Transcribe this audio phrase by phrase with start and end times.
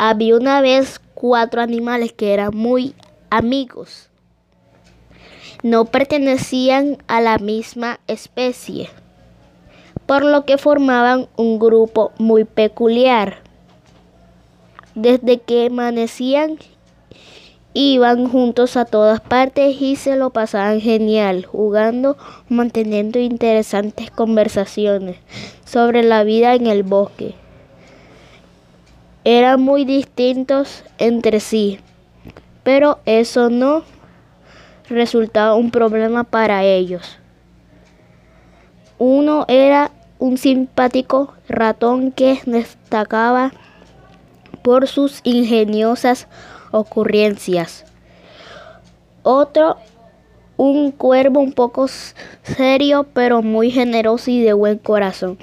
[0.00, 2.94] Había una vez cuatro animales que eran muy
[3.30, 4.10] amigos.
[5.64, 8.90] No pertenecían a la misma especie,
[10.06, 13.38] por lo que formaban un grupo muy peculiar.
[14.94, 16.58] Desde que amanecían
[17.72, 22.16] iban juntos a todas partes y se lo pasaban genial, jugando,
[22.48, 25.16] manteniendo interesantes conversaciones
[25.64, 27.34] sobre la vida en el bosque
[29.36, 31.80] eran muy distintos entre sí,
[32.62, 33.82] pero eso no
[34.88, 37.18] resultaba un problema para ellos.
[38.96, 43.52] Uno era un simpático ratón que destacaba
[44.62, 46.26] por sus ingeniosas
[46.70, 47.84] ocurrencias.
[49.22, 49.76] Otro,
[50.56, 55.36] un cuervo un poco serio, pero muy generoso y de buen corazón.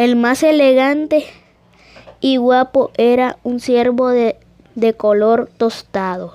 [0.00, 1.26] El más elegante
[2.20, 4.38] y guapo era un ciervo de,
[4.74, 6.32] de, color tostado,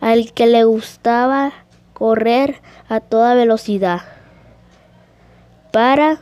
[0.00, 1.52] al que le gustaba
[1.92, 4.02] correr a toda velocidad.
[5.72, 6.20] Para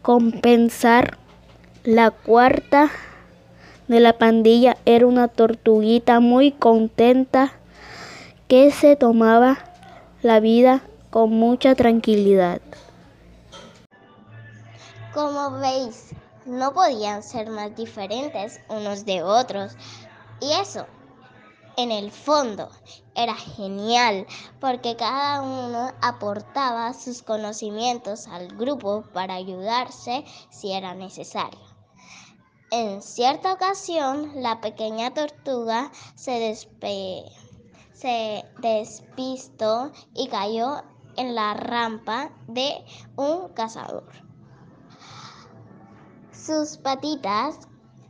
[0.00, 1.18] compensar,
[1.84, 2.90] la cuarta
[3.88, 7.52] de la pandilla era una tortuguita muy contenta
[8.48, 9.58] que se tomaba
[10.22, 12.62] la vida con mucha tranquilidad.
[15.16, 16.14] Como veis,
[16.44, 19.74] no podían ser más diferentes unos de otros.
[20.42, 20.84] Y eso,
[21.78, 22.68] en el fondo,
[23.14, 24.26] era genial
[24.60, 31.64] porque cada uno aportaba sus conocimientos al grupo para ayudarse si era necesario.
[32.70, 37.24] En cierta ocasión, la pequeña tortuga se, despe
[37.94, 40.82] se despistó y cayó
[41.16, 42.84] en la rampa de
[43.16, 44.25] un cazador.
[46.46, 47.58] Sus patitas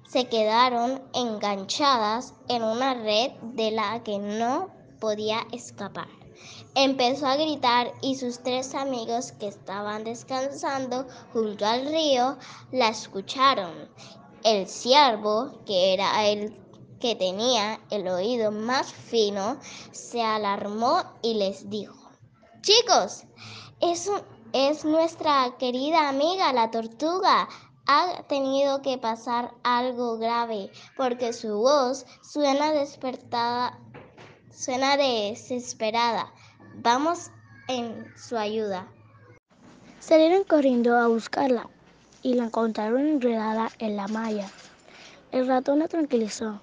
[0.06, 4.68] se quedaron enganchadas en una red de la que no
[5.00, 6.08] podía escapar.
[6.74, 12.36] Empezó a gritar y sus tres amigos que estaban descansando junto al río
[12.72, 13.72] la escucharon.
[14.44, 16.54] El ciervo, que era el
[17.00, 19.56] que tenía el oído más fino,
[19.92, 22.10] se alarmó y les dijo,
[22.60, 23.24] chicos,
[23.80, 24.10] es,
[24.52, 27.48] es nuestra querida amiga la tortuga
[27.86, 33.78] ha tenido que pasar algo grave porque su voz suena despertada,
[34.52, 36.32] suena desesperada.
[36.76, 37.30] Vamos
[37.68, 38.88] en su ayuda.
[40.00, 41.68] Salieron corriendo a buscarla
[42.22, 44.48] y la encontraron enredada en la malla.
[45.32, 46.60] El ratón la tranquilizó.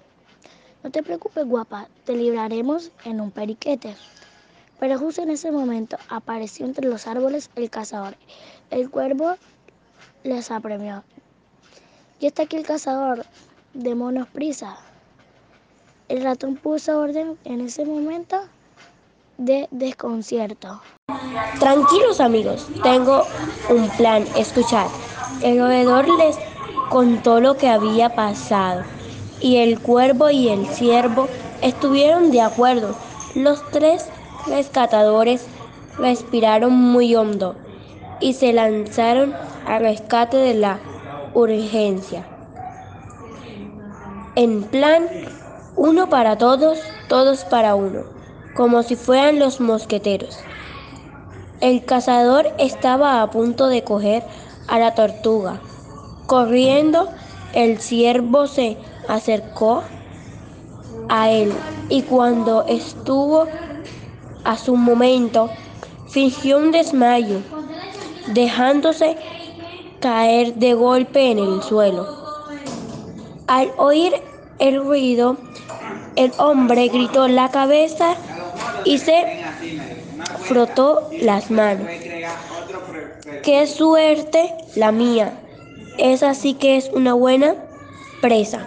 [0.82, 3.96] No te preocupes, guapa, te libraremos en un periquete.
[4.78, 8.16] Pero justo en ese momento apareció entre los árboles el cazador.
[8.70, 9.36] El cuervo
[10.24, 11.04] les apremió.
[12.24, 13.26] Y está aquí el cazador,
[13.74, 14.78] de monos prisa.
[16.08, 18.40] El ratón puso orden en ese momento
[19.36, 20.80] de desconcierto.
[21.60, 23.24] Tranquilos amigos, tengo
[23.68, 24.24] un plan.
[24.38, 24.86] Escuchad.
[25.42, 26.38] El roedor les
[26.88, 28.84] contó lo que había pasado
[29.42, 31.28] y el cuervo y el ciervo
[31.60, 32.96] estuvieron de acuerdo.
[33.34, 34.06] Los tres
[34.46, 35.44] rescatadores
[35.98, 37.54] respiraron muy hondo
[38.18, 39.34] y se lanzaron
[39.66, 40.80] al rescate de la
[41.34, 42.24] urgencia.
[44.36, 45.06] En plan,
[45.76, 46.78] uno para todos,
[47.08, 48.04] todos para uno,
[48.54, 50.38] como si fueran los mosqueteros.
[51.60, 54.22] El cazador estaba a punto de coger
[54.68, 55.60] a la tortuga.
[56.26, 57.08] Corriendo,
[57.52, 58.76] el ciervo se
[59.08, 59.82] acercó
[61.08, 61.52] a él
[61.88, 63.46] y cuando estuvo
[64.44, 65.50] a su momento,
[66.08, 67.40] fingió un desmayo,
[68.28, 69.16] dejándose
[70.04, 72.06] caer de golpe en el suelo.
[73.46, 74.12] Al oír
[74.58, 75.38] el ruido,
[76.14, 78.14] el hombre gritó la cabeza
[78.84, 79.42] y se
[80.40, 81.88] frotó las manos.
[83.42, 85.40] Qué suerte la mía.
[85.96, 87.54] Esa sí que es una buena
[88.20, 88.66] presa.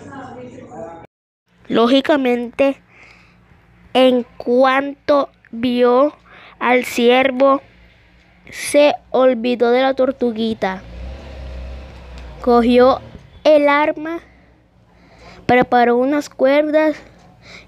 [1.68, 2.82] Lógicamente,
[3.94, 6.16] en cuanto vio
[6.58, 7.62] al ciervo,
[8.50, 10.82] se olvidó de la tortuguita.
[12.48, 13.02] Cogió
[13.44, 14.22] el arma,
[15.46, 16.96] preparó unas cuerdas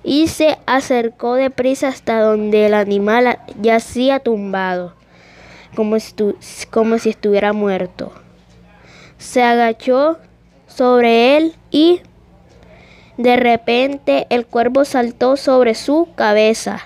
[0.06, 4.94] y se acercó deprisa hasta donde el animal yacía tumbado,
[5.76, 8.14] como, si estuviera muerto.
[9.18, 10.18] Se agachó
[10.68, 12.00] sobre él y
[13.18, 16.80] de repente el cuervo saltó sobre su cabeza.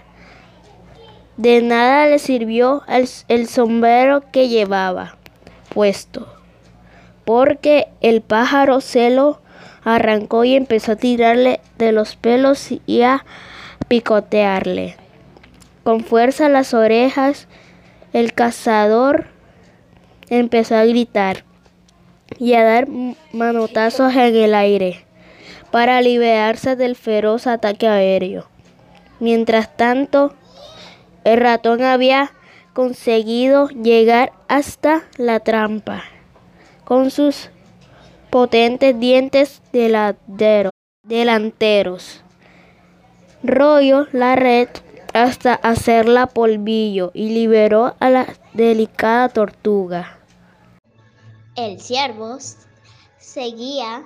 [1.38, 2.82] De nada le sirvió
[3.28, 5.16] el sombrero que llevaba
[5.76, 6.43] puesto
[7.26, 9.42] porque el pájaro se lo
[9.84, 13.26] arrancó y empezó a tirarle de los pelos y a
[13.88, 14.96] picotearle
[15.84, 17.48] con fuerza las orejas.
[18.14, 19.28] El cazador
[20.30, 21.44] empezó a gritar
[22.40, 22.88] y a dar
[23.32, 25.06] manotazos en el aire
[25.72, 28.48] para liberarse del feroz ataque aéreo.
[29.20, 30.34] Mientras tanto,
[31.24, 32.32] el ratón había
[32.74, 36.04] conseguido llegar hasta la trampa
[36.86, 37.50] con sus
[38.30, 39.62] potentes dientes
[41.04, 42.22] delanteros.
[43.44, 44.70] Rollo la red
[45.14, 50.20] hasta hacerla polvillo y liberó a la delicada tortuga.
[51.56, 52.38] El ciervo
[53.20, 54.06] seguía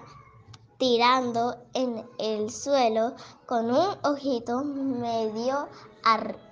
[0.78, 3.16] tirando en el suelo
[3.46, 5.70] con un ojito medio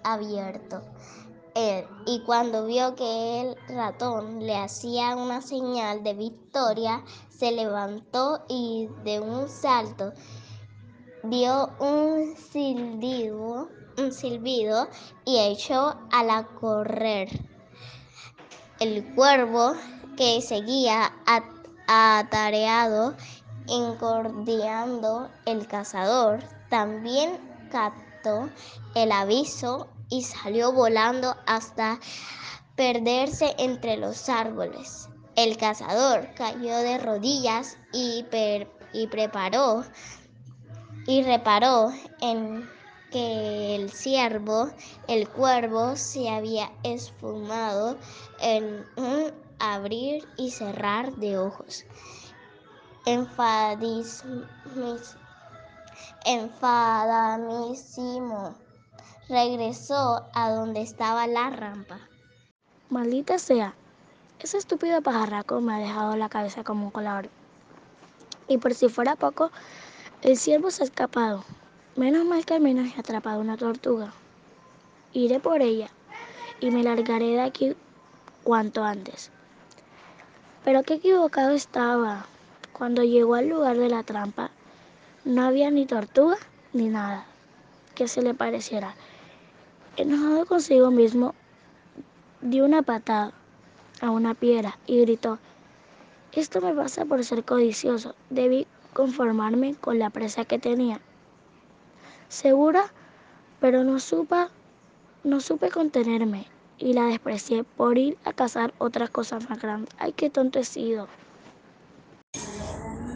[0.04, 0.82] abierto.
[2.06, 8.90] Y cuando vio que el ratón le hacía una señal de victoria, se levantó y
[9.06, 10.12] de un salto
[11.24, 14.90] dio un silbido, un silbido
[15.24, 17.30] y echó a la correr.
[18.82, 19.76] El cuervo
[20.18, 21.14] que seguía
[21.88, 23.16] atareado
[23.68, 27.40] encordeando el cazador, también
[27.72, 28.50] captó
[28.94, 32.00] el aviso y salió volando hasta
[32.76, 35.10] perderse entre los árboles.
[35.36, 38.26] El cazador cayó de rodillas y,
[38.94, 39.84] y preparó
[41.08, 41.92] y reparó
[42.22, 42.70] en
[43.12, 44.70] que el ciervo,
[45.08, 47.98] el cuervo, se había esfumado
[48.40, 51.86] en un abrir y cerrar de ojos.
[56.26, 58.56] enfadamísimo,
[59.28, 62.00] regresó a donde estaba la rampa.
[62.90, 63.74] Maldita sea,
[64.40, 67.30] ese estúpido pajarraco me ha dejado la cabeza como un colador.
[68.48, 69.52] Y por si fuera poco,
[70.22, 71.44] el ciervo se ha escapado.
[71.96, 74.14] Menos mal que al menos he atrapado una tortuga.
[75.14, 75.90] Iré por ella
[76.60, 77.76] y me largaré de aquí
[78.44, 79.32] cuanto antes.
[80.64, 82.26] Pero qué equivocado estaba.
[82.74, 84.52] Cuando llegó al lugar de la trampa,
[85.24, 86.38] no había ni tortuga
[86.74, 87.26] ni nada
[87.96, 88.94] que se le pareciera.
[89.98, 91.34] Enojado consigo mismo,
[92.42, 93.32] dio una patada
[94.02, 95.40] a una piedra y gritó,
[96.34, 98.14] esto me pasa por ser codicioso.
[98.30, 101.00] Debí conformarme con la presa que tenía.
[102.28, 102.92] Segura,
[103.62, 104.48] pero no supe,
[105.24, 106.46] no supe contenerme
[106.78, 109.96] y la desprecié por ir a cazar otras cosas más grandes.
[109.98, 111.08] Ay, qué tonto he sido.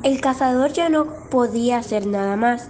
[0.03, 2.69] El cazador ya no podía hacer nada más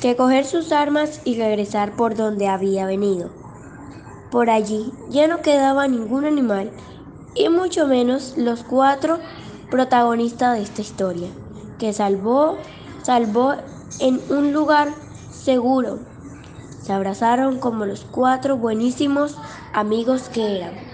[0.00, 3.30] que coger sus armas y regresar por donde había venido.
[4.30, 6.70] Por allí ya no quedaba ningún animal
[7.34, 9.18] y mucho menos los cuatro
[9.70, 11.28] protagonistas de esta historia
[11.78, 12.56] que salvó,
[13.02, 13.54] salvó
[13.98, 14.88] en un lugar
[15.30, 15.98] seguro.
[16.82, 19.36] Se abrazaron como los cuatro buenísimos
[19.72, 20.89] amigos que eran.